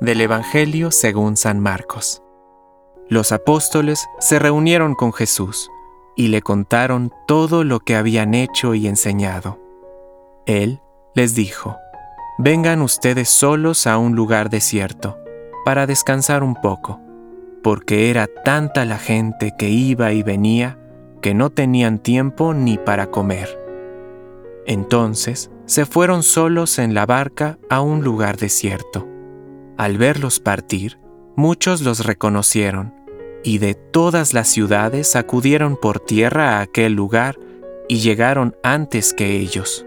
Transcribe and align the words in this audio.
Del 0.00 0.20
Evangelio 0.20 0.90
según 0.90 1.36
San 1.36 1.60
Marcos. 1.60 2.22
Los 3.08 3.32
apóstoles 3.32 4.06
se 4.18 4.38
reunieron 4.38 4.94
con 4.94 5.12
Jesús 5.12 5.70
y 6.16 6.28
le 6.28 6.42
contaron 6.42 7.12
todo 7.26 7.64
lo 7.64 7.80
que 7.80 7.96
habían 7.96 8.34
hecho 8.34 8.74
y 8.74 8.86
enseñado. 8.86 9.58
Él 10.46 10.80
les 11.14 11.34
dijo, 11.34 11.76
Vengan 12.38 12.80
ustedes 12.80 13.28
solos 13.28 13.86
a 13.86 13.98
un 13.98 14.14
lugar 14.14 14.48
desierto, 14.48 15.18
para 15.64 15.86
descansar 15.86 16.42
un 16.42 16.54
poco, 16.54 17.00
porque 17.62 18.10
era 18.10 18.26
tanta 18.44 18.84
la 18.84 18.98
gente 18.98 19.52
que 19.58 19.68
iba 19.68 20.12
y 20.12 20.22
venía 20.22 20.78
que 21.20 21.34
no 21.34 21.50
tenían 21.50 21.98
tiempo 21.98 22.54
ni 22.54 22.78
para 22.78 23.10
comer. 23.10 23.58
Entonces 24.66 25.50
se 25.66 25.84
fueron 25.84 26.22
solos 26.22 26.78
en 26.78 26.94
la 26.94 27.04
barca 27.04 27.58
a 27.68 27.80
un 27.80 28.02
lugar 28.02 28.36
desierto. 28.36 29.09
Al 29.80 29.96
verlos 29.96 30.40
partir, 30.40 30.98
muchos 31.36 31.80
los 31.80 32.04
reconocieron, 32.04 32.92
y 33.42 33.56
de 33.56 33.72
todas 33.72 34.34
las 34.34 34.46
ciudades 34.48 35.16
acudieron 35.16 35.78
por 35.78 36.00
tierra 36.00 36.58
a 36.58 36.60
aquel 36.60 36.92
lugar 36.92 37.38
y 37.88 38.00
llegaron 38.00 38.54
antes 38.62 39.14
que 39.14 39.38
ellos. 39.38 39.86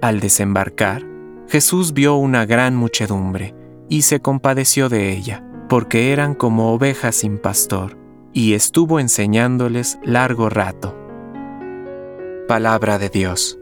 Al 0.00 0.20
desembarcar, 0.20 1.04
Jesús 1.48 1.92
vio 1.92 2.14
una 2.14 2.46
gran 2.46 2.76
muchedumbre 2.76 3.52
y 3.88 4.02
se 4.02 4.20
compadeció 4.20 4.88
de 4.88 5.10
ella, 5.10 5.44
porque 5.68 6.12
eran 6.12 6.36
como 6.36 6.72
ovejas 6.72 7.16
sin 7.16 7.38
pastor, 7.38 7.98
y 8.32 8.54
estuvo 8.54 9.00
enseñándoles 9.00 9.98
largo 10.04 10.50
rato. 10.50 10.96
Palabra 12.46 12.98
de 12.98 13.08
Dios. 13.08 13.58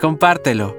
Compártelo. 0.00 0.78